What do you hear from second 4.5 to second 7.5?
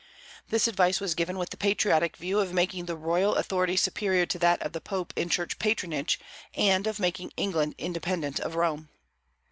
of the Pope in Church patronage, and of making